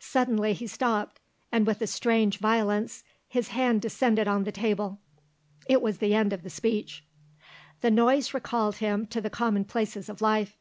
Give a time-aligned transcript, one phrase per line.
[0.00, 1.20] Suddenly he stopped,
[1.52, 4.98] and with a strange violence his hand descended on the table.
[5.68, 7.04] It was the end of the speech.
[7.82, 10.58] The noise recalled him to the commonplaces of life.